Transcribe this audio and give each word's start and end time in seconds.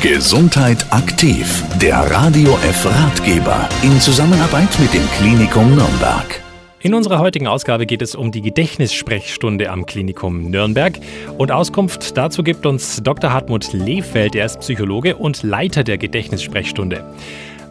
Gesundheit 0.00 0.86
aktiv, 0.88 1.62
der 1.78 1.98
Radio 2.10 2.54
F 2.62 2.86
Ratgeber 2.86 3.68
in 3.82 4.00
Zusammenarbeit 4.00 4.80
mit 4.80 4.94
dem 4.94 5.06
Klinikum 5.18 5.74
Nürnberg. 5.74 6.40
In 6.80 6.94
unserer 6.94 7.18
heutigen 7.18 7.46
Ausgabe 7.46 7.84
geht 7.84 8.00
es 8.00 8.14
um 8.14 8.32
die 8.32 8.40
Gedächtnissprechstunde 8.40 9.68
am 9.68 9.84
Klinikum 9.84 10.50
Nürnberg. 10.50 10.98
Und 11.36 11.52
Auskunft 11.52 12.16
dazu 12.16 12.42
gibt 12.42 12.64
uns 12.64 13.02
Dr. 13.02 13.34
Hartmut 13.34 13.74
Lehfeld, 13.74 14.34
er 14.34 14.46
ist 14.46 14.60
Psychologe 14.60 15.16
und 15.16 15.42
Leiter 15.42 15.84
der 15.84 15.98
Gedächtnissprechstunde. 15.98 17.04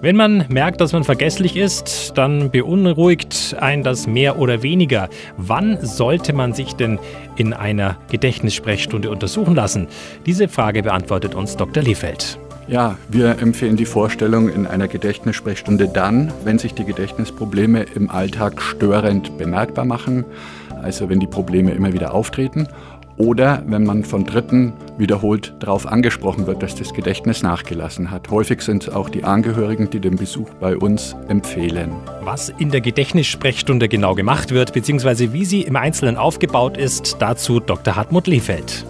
Wenn 0.02 0.16
man 0.16 0.46
merkt, 0.48 0.80
dass 0.80 0.94
man 0.94 1.04
vergesslich 1.04 1.58
ist, 1.58 2.14
dann 2.16 2.52
beunruhigt 2.52 3.58
ein 3.60 3.84
das 3.84 4.08
mehr 4.08 4.40
oder 4.40 4.64
weniger. 4.64 5.10
Wann 5.36 5.78
sollte 5.82 6.32
man 6.32 6.54
sich 6.54 6.74
denn 6.74 7.00
in 7.36 7.52
einer 7.52 7.98
Gedächtnissprechstunde 8.10 9.10
untersuchen 9.10 9.56
lassen? 9.56 9.88
Diese 10.26 10.48
Frage 10.48 10.84
beantwortet 10.84 11.36
uns 11.36 11.58
Dr. 11.58 11.84
Lehfeld. 11.84 12.40
Ja, 12.70 12.98
wir 13.10 13.42
empfehlen 13.42 13.76
die 13.76 13.86
Vorstellung 13.86 14.48
in 14.48 14.68
einer 14.68 14.88
Gedächtnissprechstunde 14.88 15.90
dann, 15.90 16.32
wenn 16.46 16.60
sich 16.60 16.74
die 16.74 16.86
Gedächtnisprobleme 16.86 17.84
im 17.96 18.10
Alltag 18.10 18.62
störend 18.62 19.38
bemerkbar 19.38 19.84
machen, 19.84 20.24
also 20.82 21.10
wenn 21.10 21.20
die 21.20 21.28
Probleme 21.28 21.72
immer 21.72 21.92
wieder 21.92 22.14
auftreten 22.14 22.70
oder 23.18 23.64
wenn 23.68 23.84
man 23.84 24.06
von 24.06 24.24
Dritten 24.24 24.72
wiederholt 25.00 25.56
darauf 25.60 25.88
angesprochen 25.88 26.46
wird, 26.46 26.62
dass 26.62 26.76
das 26.76 26.94
Gedächtnis 26.94 27.42
nachgelassen 27.42 28.12
hat. 28.12 28.30
Häufig 28.30 28.62
sind 28.62 28.84
es 28.84 28.90
auch 28.90 29.10
die 29.10 29.24
Angehörigen, 29.24 29.90
die 29.90 30.00
den 30.00 30.16
Besuch 30.16 30.50
bei 30.60 30.78
uns 30.78 31.16
empfehlen. 31.28 31.92
Was 32.22 32.50
in 32.50 32.70
der 32.70 32.82
Gedächtnissprechstunde 32.82 33.90
genau 33.90 34.14
gemacht 34.14 34.52
wird, 34.52 34.74
beziehungsweise 34.74 35.34
wie 35.34 35.46
sie 35.46 35.62
im 35.62 35.76
Einzelnen 35.76 36.18
aufgebaut 36.18 36.78
ist, 36.78 37.18
dazu 37.20 37.60
Dr. 37.60 37.96
Hartmut 37.96 38.28
Lehfeld. 38.28 38.86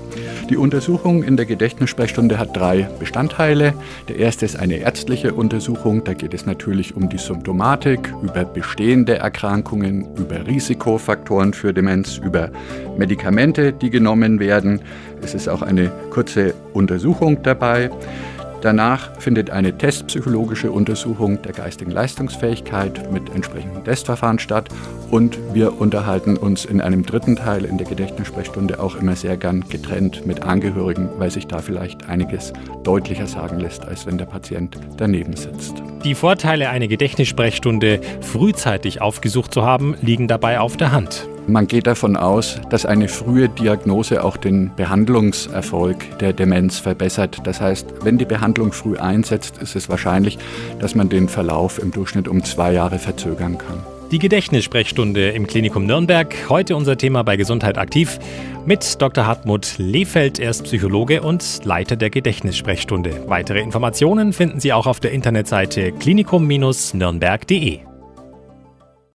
Die 0.50 0.58
Untersuchung 0.58 1.22
in 1.22 1.38
der 1.38 1.46
Gedächtnissprechstunde 1.46 2.40
hat 2.40 2.58
drei 2.58 2.90
Bestandteile. 2.98 3.76
Der 4.08 4.16
erste 4.16 4.46
ist 4.46 4.58
eine 4.58 4.78
ärztliche 4.78 5.36
Untersuchung. 5.36 6.04
Da 6.04 6.16
geht 6.16 6.34
es 6.34 6.48
natürlich 6.48 6.96
um 6.96 7.08
die 7.08 7.20
Symptomatik, 7.20 8.12
über 8.24 8.46
bestehende 8.46 9.20
Erkrankungen, 9.20 10.08
über 10.16 10.48
Risikofaktoren 10.48 11.54
für 11.54 11.72
Demenz, 11.72 12.18
über 12.18 12.50
Medikamente, 12.98 13.74
die 13.74 13.92
genommen 13.92 14.40
werden. 14.40 14.82
Es 15.22 15.36
ist 15.36 15.48
auch 15.48 15.62
eine 15.62 15.92
kurze 16.10 16.56
Untersuchung 16.74 17.44
dabei. 17.44 17.92
Danach 18.62 19.16
findet 19.20 19.50
eine 19.52 19.78
testpsychologische 19.78 20.72
Untersuchung 20.72 21.42
der 21.42 21.54
geistigen 21.54 21.92
Leistungsfähigkeit 21.92 23.12
mit 23.12 23.34
entsprechenden 23.34 23.84
Testverfahren 23.86 24.38
statt 24.38 24.68
und 25.10 25.40
wir 25.54 25.80
unterhalten 25.80 26.36
uns 26.36 26.66
in 26.66 26.82
einem 26.82 27.06
dritten 27.06 27.38
Teil 27.38 27.64
in 27.64 27.78
der 27.78 27.88
Gedächtnissprechstunde 27.88 28.80
auch 28.80 28.96
immer 28.96 29.16
sehr 29.16 29.38
gern 29.38 29.64
getrennt 29.70 30.26
mit 30.26 30.44
Angehörigen, 30.44 31.10
weil 31.18 31.32
sich 31.32 31.48
da 31.48 31.60
vielleicht 31.60 32.10
einiges 32.10 32.52
deutlicher 32.84 33.28
sagen 33.28 33.60
lässt, 33.60 33.86
als 33.86 34.06
wenn 34.06 34.18
der 34.18 34.26
Patient 34.26 34.78
daneben 34.98 35.36
sitzt. 35.36 35.82
Die 36.04 36.16
Vorteile, 36.16 36.70
eine 36.70 36.88
Gedächtnissprechstunde 36.88 38.02
frühzeitig 38.22 39.02
aufgesucht 39.02 39.54
zu 39.54 39.64
haben, 39.64 39.96
liegen 40.02 40.28
dabei 40.28 40.60
auf 40.60 40.76
der 40.76 40.92
Hand. 40.92 41.30
Man 41.50 41.66
geht 41.66 41.88
davon 41.88 42.16
aus, 42.16 42.62
dass 42.70 42.86
eine 42.86 43.08
frühe 43.08 43.50
Diagnose 43.50 44.24
auch 44.24 44.38
den 44.38 44.72
Behandlungserfolg 44.76 46.20
der 46.20 46.32
Demenz 46.32 46.78
verbessert. 46.78 47.40
Das 47.44 47.60
heißt, 47.60 47.88
wenn 48.04 48.20
die 48.20 48.26
Behandlung 48.26 48.72
früh 48.72 48.98
einsetzt, 48.98 49.58
ist 49.58 49.76
es 49.76 49.90
wahrscheinlich, 49.90 50.38
dass 50.80 50.94
man 50.94 51.10
den 51.10 51.28
Verlauf 51.28 51.82
im 51.82 51.90
Durchschnitt 51.92 52.28
um 52.28 52.44
zwei 52.44 52.74
Jahre 52.74 53.00
verzögern 53.00 53.58
kann. 53.58 53.84
Die 54.12 54.20
Gedächtnissprechstunde 54.20 55.30
im 55.30 55.48
Klinikum 55.48 55.86
Nürnberg. 55.86 56.36
Heute 56.50 56.76
unser 56.76 56.98
Thema 56.98 57.24
bei 57.24 57.36
Gesundheit 57.36 57.80
aktiv 57.80 58.20
mit 58.66 59.02
Dr. 59.02 59.26
Hartmut 59.26 59.76
Lehfeld. 59.78 60.40
Er 60.40 60.52
ist 60.52 60.64
Psychologe 60.66 61.22
und 61.24 61.64
Leiter 61.64 61.96
der 61.96 62.12
Gedächtnissprechstunde. 62.12 63.24
Weitere 63.28 63.60
Informationen 63.60 64.34
finden 64.34 64.60
Sie 64.60 64.72
auch 64.72 64.86
auf 64.86 65.00
der 65.00 65.12
Internetseite 65.12 65.92
klinikum-nürnberg.de. 65.94 67.89